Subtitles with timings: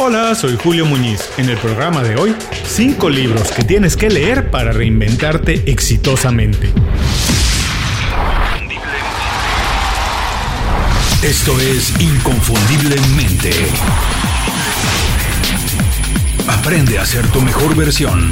[0.00, 1.28] Hola, soy Julio Muñiz.
[1.38, 2.32] En el programa de hoy,
[2.64, 6.72] 5 libros que tienes que leer para reinventarte exitosamente.
[11.20, 13.50] Esto es Inconfundiblemente.
[16.46, 18.30] Aprende a ser tu mejor versión.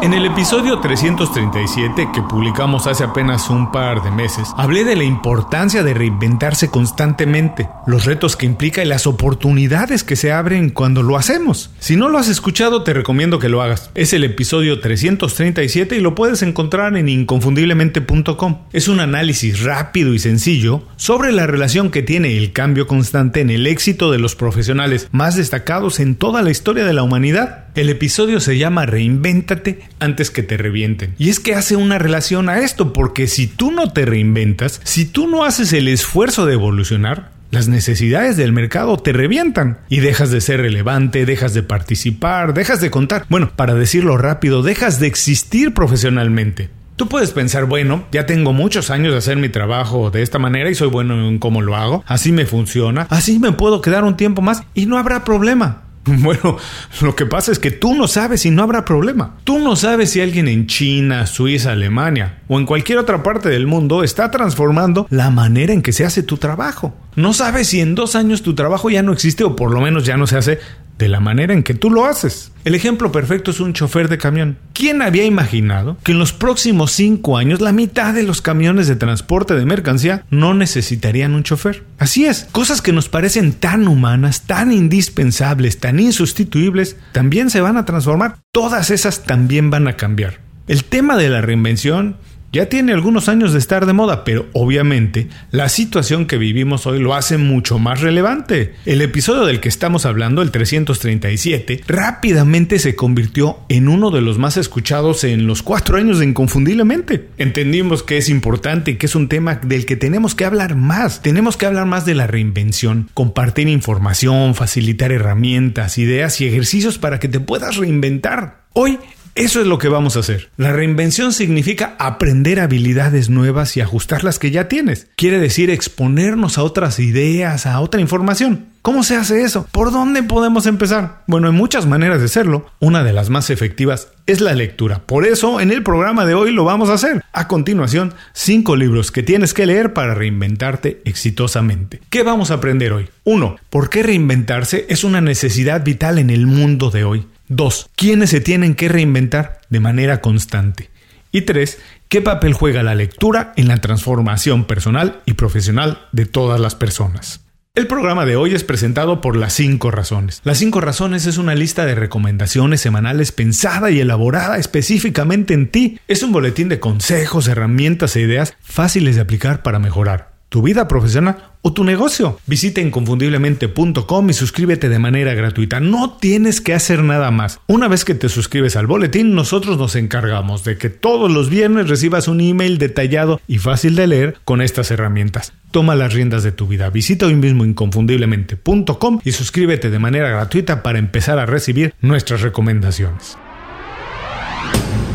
[0.00, 5.02] En el episodio 337 que publicamos hace apenas un par de meses, hablé de la
[5.02, 11.02] importancia de reinventarse constantemente, los retos que implica y las oportunidades que se abren cuando
[11.02, 11.72] lo hacemos.
[11.80, 13.90] Si no lo has escuchado, te recomiendo que lo hagas.
[13.96, 18.58] Es el episodio 337 y lo puedes encontrar en inconfundiblemente.com.
[18.72, 23.50] Es un análisis rápido y sencillo sobre la relación que tiene el cambio constante en
[23.50, 27.64] el éxito de los profesionales más destacados en toda la historia de la humanidad.
[27.74, 31.14] El episodio se llama Reinvéntate antes que te revienten.
[31.18, 35.04] Y es que hace una relación a esto, porque si tú no te reinventas, si
[35.04, 40.30] tú no haces el esfuerzo de evolucionar, las necesidades del mercado te revientan y dejas
[40.30, 43.24] de ser relevante, dejas de participar, dejas de contar.
[43.30, 46.68] Bueno, para decirlo rápido, dejas de existir profesionalmente.
[46.96, 50.68] Tú puedes pensar, bueno, ya tengo muchos años de hacer mi trabajo de esta manera
[50.68, 54.16] y soy bueno en cómo lo hago, así me funciona, así me puedo quedar un
[54.16, 55.84] tiempo más y no habrá problema.
[56.18, 56.56] Bueno,
[57.00, 59.36] lo que pasa es que tú no sabes y no habrá problema.
[59.44, 63.66] Tú no sabes si alguien en China, Suiza, Alemania o en cualquier otra parte del
[63.66, 66.94] mundo está transformando la manera en que se hace tu trabajo.
[67.14, 70.04] No sabes si en dos años tu trabajo ya no existe o por lo menos
[70.04, 70.58] ya no se hace
[70.98, 72.52] de la manera en que tú lo haces.
[72.64, 74.58] El ejemplo perfecto es un chofer de camión.
[74.72, 78.96] ¿Quién había imaginado que en los próximos cinco años la mitad de los camiones de
[78.96, 81.84] transporte de mercancía no necesitarían un chofer?
[81.98, 87.76] Así es, cosas que nos parecen tan humanas, tan indispensables, tan insustituibles, también se van
[87.76, 88.36] a transformar.
[88.52, 90.40] Todas esas también van a cambiar.
[90.66, 92.16] El tema de la reinvención
[92.52, 96.98] ya tiene algunos años de estar de moda, pero obviamente la situación que vivimos hoy
[96.98, 98.74] lo hace mucho más relevante.
[98.86, 104.38] El episodio del que estamos hablando, el 337, rápidamente se convirtió en uno de los
[104.38, 107.28] más escuchados en los cuatro años de Inconfundiblemente.
[107.36, 111.20] Entendimos que es importante y que es un tema del que tenemos que hablar más.
[111.20, 117.18] Tenemos que hablar más de la reinvención, compartir información, facilitar herramientas, ideas y ejercicios para
[117.18, 118.62] que te puedas reinventar.
[118.72, 118.98] Hoy
[119.38, 120.50] eso es lo que vamos a hacer.
[120.56, 125.06] La reinvención significa aprender habilidades nuevas y ajustar las que ya tienes.
[125.14, 128.66] Quiere decir exponernos a otras ideas, a otra información.
[128.82, 129.68] ¿Cómo se hace eso?
[129.70, 131.22] ¿Por dónde podemos empezar?
[131.26, 132.66] Bueno, hay muchas maneras de hacerlo.
[132.80, 135.02] Una de las más efectivas es la lectura.
[135.06, 137.22] Por eso, en el programa de hoy lo vamos a hacer.
[137.32, 142.00] A continuación, cinco libros que tienes que leer para reinventarte exitosamente.
[142.10, 143.08] ¿Qué vamos a aprender hoy?
[143.24, 143.56] 1.
[143.70, 147.26] ¿Por qué reinventarse es una necesidad vital en el mundo de hoy?
[147.48, 147.90] 2.
[147.96, 150.90] ¿Quiénes se tienen que reinventar de manera constante?
[151.32, 151.78] Y 3.
[152.08, 157.40] ¿Qué papel juega la lectura en la transformación personal y profesional de todas las personas?
[157.74, 160.40] El programa de hoy es presentado por Las 5 Razones.
[160.42, 166.00] Las 5 Razones es una lista de recomendaciones semanales pensada y elaborada específicamente en ti.
[166.08, 170.88] Es un boletín de consejos, herramientas e ideas fáciles de aplicar para mejorar tu vida
[170.88, 172.38] profesional o tu negocio.
[172.46, 175.80] Visita inconfundiblemente.com y suscríbete de manera gratuita.
[175.80, 177.60] No tienes que hacer nada más.
[177.66, 181.88] Una vez que te suscribes al boletín, nosotros nos encargamos de que todos los viernes
[181.88, 185.52] recibas un email detallado y fácil de leer con estas herramientas.
[185.70, 186.88] Toma las riendas de tu vida.
[186.90, 193.36] Visita hoy mismo inconfundiblemente.com y suscríbete de manera gratuita para empezar a recibir nuestras recomendaciones.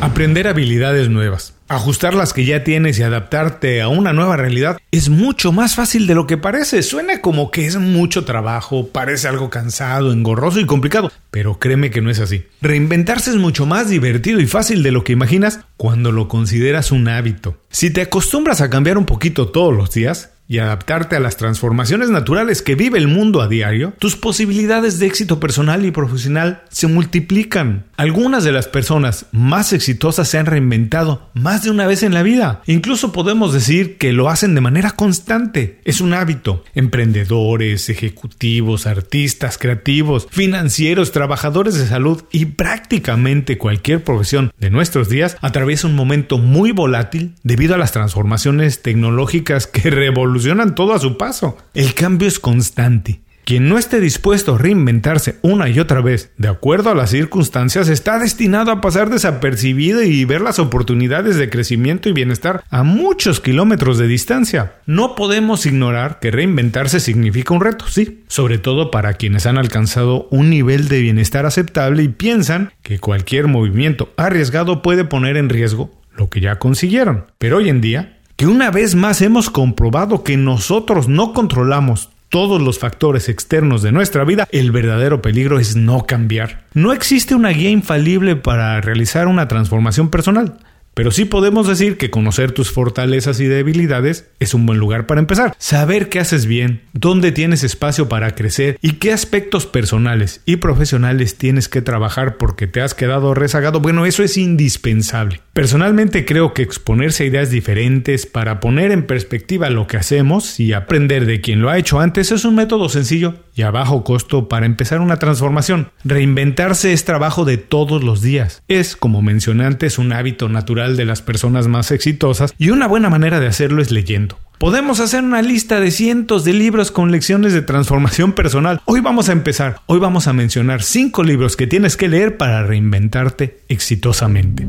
[0.01, 5.09] Aprender habilidades nuevas, ajustar las que ya tienes y adaptarte a una nueva realidad es
[5.09, 6.83] mucho más fácil de lo que parece.
[6.83, 12.01] Suena como que es mucho trabajo, parece algo cansado, engorroso y complicado, pero créeme que
[12.01, 12.43] no es así.
[12.61, 17.07] Reinventarse es mucho más divertido y fácil de lo que imaginas cuando lo consideras un
[17.07, 17.57] hábito.
[17.69, 22.09] Si te acostumbras a cambiar un poquito todos los días, y adaptarte a las transformaciones
[22.09, 26.87] naturales que vive el mundo a diario, tus posibilidades de éxito personal y profesional se
[26.87, 27.85] multiplican.
[27.95, 32.23] Algunas de las personas más exitosas se han reinventado más de una vez en la
[32.23, 32.61] vida.
[32.65, 35.79] Incluso podemos decir que lo hacen de manera constante.
[35.85, 36.63] Es un hábito.
[36.75, 45.37] Emprendedores, ejecutivos, artistas, creativos, financieros, trabajadores de salud y prácticamente cualquier profesión de nuestros días
[45.41, 50.99] atraviesa un momento muy volátil debido a las transformaciones tecnológicas que revolucionan evolucionan todo a
[50.99, 51.57] su paso.
[51.75, 53.21] El cambio es constante.
[53.45, 57.89] Quien no esté dispuesto a reinventarse una y otra vez de acuerdo a las circunstancias
[57.89, 63.41] está destinado a pasar desapercibido y ver las oportunidades de crecimiento y bienestar a muchos
[63.41, 64.75] kilómetros de distancia.
[64.85, 70.29] No podemos ignorar que reinventarse significa un reto, sí, sobre todo para quienes han alcanzado
[70.31, 75.91] un nivel de bienestar aceptable y piensan que cualquier movimiento arriesgado puede poner en riesgo
[76.15, 77.25] lo que ya consiguieron.
[77.39, 82.59] Pero hoy en día, que una vez más hemos comprobado que nosotros no controlamos todos
[82.59, 86.65] los factores externos de nuestra vida, el verdadero peligro es no cambiar.
[86.73, 90.57] No existe una guía infalible para realizar una transformación personal.
[90.93, 95.21] Pero sí podemos decir que conocer tus fortalezas y debilidades es un buen lugar para
[95.21, 95.55] empezar.
[95.57, 101.37] Saber qué haces bien, dónde tienes espacio para crecer y qué aspectos personales y profesionales
[101.37, 105.41] tienes que trabajar porque te has quedado rezagado, bueno, eso es indispensable.
[105.53, 110.73] Personalmente creo que exponerse a ideas diferentes para poner en perspectiva lo que hacemos y
[110.73, 114.47] aprender de quien lo ha hecho antes es un método sencillo y a bajo costo
[114.49, 115.91] para empezar una transformación.
[116.03, 118.63] Reinventarse es trabajo de todos los días.
[118.67, 123.09] Es, como mencioné antes, un hábito natural de las personas más exitosas y una buena
[123.09, 124.37] manera de hacerlo es leyendo.
[124.57, 128.81] Podemos hacer una lista de cientos de libros con lecciones de transformación personal.
[128.85, 129.81] Hoy vamos a empezar.
[129.87, 134.65] Hoy vamos a mencionar cinco libros que tienes que leer para reinventarte exitosamente.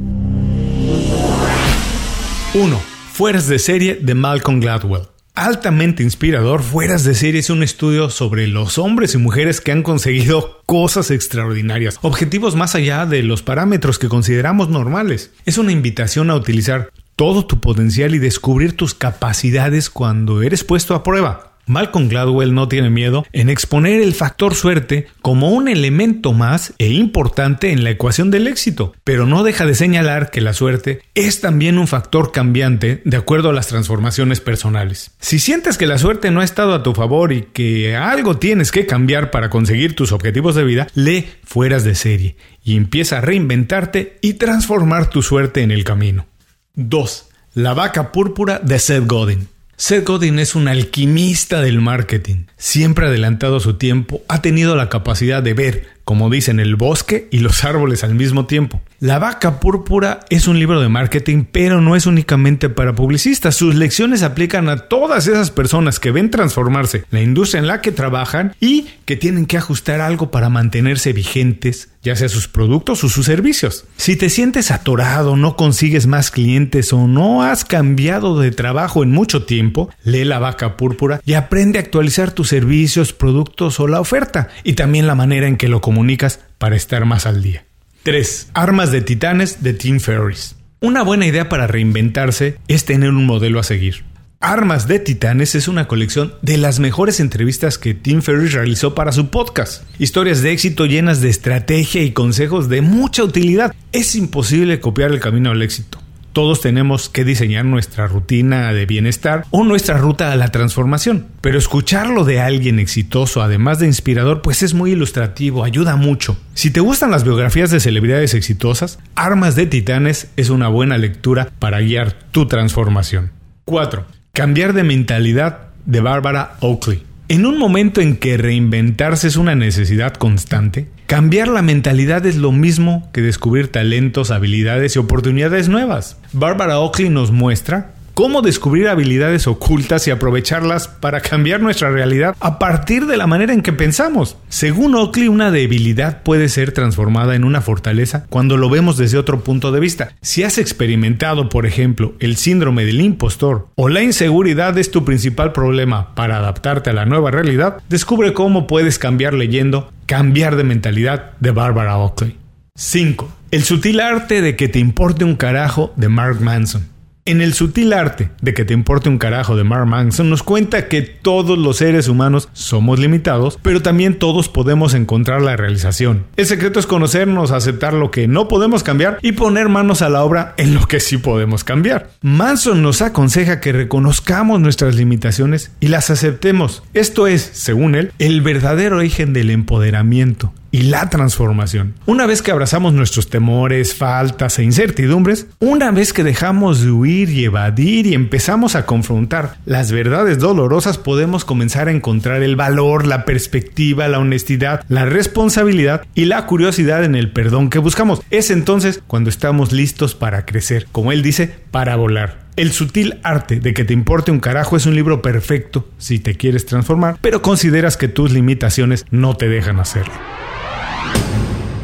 [2.55, 2.81] 1.
[3.13, 8.47] Fueras de serie de Malcolm Gladwell altamente inspirador, Fueras de serie es un estudio sobre
[8.47, 13.99] los hombres y mujeres que han conseguido cosas extraordinarias, objetivos más allá de los parámetros
[13.99, 15.33] que consideramos normales.
[15.45, 20.95] Es una invitación a utilizar todo tu potencial y descubrir tus capacidades cuando eres puesto
[20.95, 21.54] a prueba.
[21.67, 26.89] Malcolm Gladwell no tiene miedo en exponer el factor suerte como un elemento más e
[26.89, 31.41] importante en la ecuación del éxito, pero no deja de señalar que la suerte es
[31.41, 35.13] también un factor cambiante de acuerdo a las transformaciones personales.
[35.21, 38.71] Si sientes que la suerte no ha estado a tu favor y que algo tienes
[38.71, 43.21] que cambiar para conseguir tus objetivos de vida, lee fueras de serie y empieza a
[43.21, 46.27] reinventarte y transformar tu suerte en el camino.
[46.75, 47.29] 2.
[47.55, 49.54] La vaca púrpura de Seth Godin.
[49.77, 52.45] Seth Godin es un alquimista del marketing.
[52.57, 57.27] Siempre adelantado a su tiempo, ha tenido la capacidad de ver, como dicen, el bosque
[57.33, 58.81] y los árboles al mismo tiempo.
[59.05, 63.55] La vaca púrpura es un libro de marketing, pero no es únicamente para publicistas.
[63.55, 67.93] Sus lecciones aplican a todas esas personas que ven transformarse la industria en la que
[67.93, 73.11] trabajan y que tienen que ajustar algo para mantenerse vigentes, ya sea sus productos o
[73.11, 73.85] sus servicios.
[73.99, 79.11] Si te sientes atorado, no consigues más clientes o no has cambiado de trabajo en
[79.11, 84.01] mucho tiempo, lee La vaca púrpura y aprende a actualizar tus servicios, productos o la
[84.01, 87.67] oferta y también la manera en que lo comunicas para estar más al día.
[88.05, 88.51] 3.
[88.53, 90.57] Armas de Titanes de Tim Ferriss.
[90.81, 94.05] Una buena idea para reinventarse es tener un modelo a seguir.
[94.41, 99.11] Armas de Titanes es una colección de las mejores entrevistas que Tim Ferriss realizó para
[99.11, 99.85] su podcast.
[99.99, 103.75] Historias de éxito llenas de estrategia y consejos de mucha utilidad.
[103.93, 106.04] Es imposible copiar el camino al éxito.
[106.35, 111.27] Todos tenemos que diseñar nuestra rutina de bienestar o nuestra ruta a la transformación.
[111.41, 116.37] Pero escucharlo de alguien exitoso, además de inspirador, pues es muy ilustrativo, ayuda mucho.
[116.55, 121.53] Si te gustan las biografías de celebridades exitosas, Armas de Titanes es una buena lectura
[121.61, 123.31] para guiar tu transformación.
[123.67, 124.05] 4.
[124.33, 127.05] Cambiar de mentalidad de Barbara Oakley.
[127.27, 132.53] En un momento en que reinventarse es una necesidad constante, cambiar la mentalidad es lo
[132.53, 136.19] mismo que descubrir talentos, habilidades y oportunidades nuevas.
[136.35, 142.59] Barbara Oakley nos muestra cómo descubrir habilidades ocultas y aprovecharlas para cambiar nuestra realidad a
[142.59, 144.37] partir de la manera en que pensamos.
[144.49, 149.41] Según Oakley, una debilidad puede ser transformada en una fortaleza cuando lo vemos desde otro
[149.41, 150.13] punto de vista.
[150.23, 155.53] Si has experimentado, por ejemplo, el síndrome del impostor o la inseguridad es tu principal
[155.53, 161.33] problema para adaptarte a la nueva realidad, descubre cómo puedes cambiar leyendo Cambiar de mentalidad
[161.41, 162.37] de Barbara Oakley.
[162.77, 163.33] 5.
[163.51, 166.94] El sutil arte de que te importe un carajo de Mark Manson.
[167.27, 170.89] En el sutil arte de que te importe un carajo de Mark Manson nos cuenta
[170.89, 176.27] que todos los seres humanos somos limitados, pero también todos podemos encontrar la realización.
[176.37, 180.23] El secreto es conocernos, aceptar lo que no podemos cambiar y poner manos a la
[180.23, 182.11] obra en lo que sí podemos cambiar.
[182.21, 186.83] Manson nos aconseja que reconozcamos nuestras limitaciones y las aceptemos.
[186.93, 191.95] Esto es, según él, el verdadero origen del empoderamiento y la transformación.
[192.05, 197.31] Una vez que abrazamos nuestros temores, faltas e incertidumbres, una vez que dejamos de huir
[197.31, 203.07] y evadir y empezamos a confrontar las verdades dolorosas, podemos comenzar a encontrar el valor,
[203.07, 208.21] la perspectiva, la honestidad, la responsabilidad y la curiosidad en el perdón que buscamos.
[208.33, 212.47] Es entonces cuando estamos listos para crecer, como él dice, para volar.
[212.57, 216.37] El sutil arte de que te importe un carajo es un libro perfecto si te
[216.37, 220.15] quieres transformar, pero consideras que tus limitaciones no te dejan hacerlo.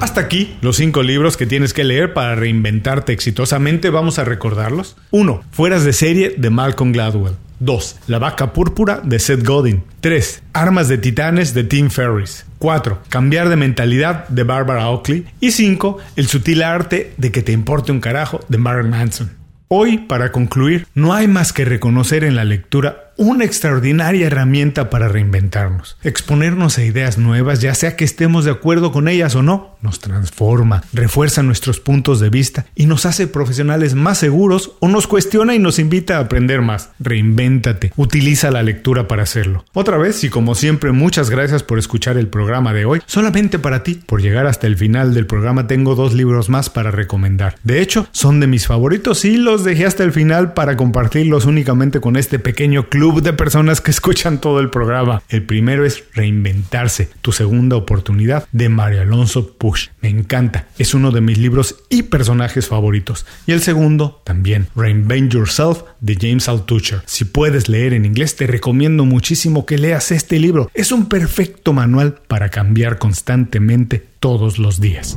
[0.01, 3.91] Hasta aquí los cinco libros que tienes que leer para reinventarte exitosamente.
[3.91, 4.97] Vamos a recordarlos.
[5.11, 5.43] 1.
[5.51, 7.37] Fueras de serie de Malcolm Gladwell.
[7.59, 7.97] 2.
[8.07, 9.85] La vaca púrpura de Seth Godin.
[10.01, 10.43] 3.
[10.55, 12.47] Armas de titanes de Tim Ferriss.
[12.61, 12.99] 4.
[13.11, 15.27] Cambiar de mentalidad de Barbara Oakley.
[15.39, 15.99] Y 5.
[16.17, 19.31] El sutil arte de que te importe un carajo de Mark Manson.
[19.69, 25.09] Hoy, para concluir, no hay más que reconocer en la lectura una extraordinaria herramienta para
[25.09, 25.99] reinventarnos.
[26.03, 30.01] Exponernos a ideas nuevas, ya sea que estemos de acuerdo con ellas o no, nos
[30.01, 35.55] transforma, refuerza nuestros puntos de vista y nos hace profesionales más seguros o nos cuestiona
[35.55, 36.91] y nos invita a aprender más.
[36.99, 39.65] Reinvéntate, utiliza la lectura para hacerlo.
[39.73, 43.03] Otra vez y como siempre, muchas gracias por escuchar el programa de hoy.
[43.07, 46.91] Solamente para ti, por llegar hasta el final del programa, tengo dos libros más para
[46.91, 47.57] recomendar.
[47.65, 52.01] De hecho, son de mis favoritos y los dejé hasta el final para compartirlos únicamente
[52.01, 55.23] con este pequeño club de personas que escuchan todo el programa.
[55.31, 59.89] El primero es Reinventarse, tu segunda oportunidad de Mario Alonso Push.
[60.03, 63.25] Me encanta, es uno de mis libros y personajes favoritos.
[63.47, 67.01] Y el segundo también, Reinvent Yourself de James Altucher.
[67.07, 70.71] Si puedes leer en inglés, te recomiendo muchísimo que leas este libro.
[70.75, 75.17] Es un perfecto manual para cambiar constantemente todos los días.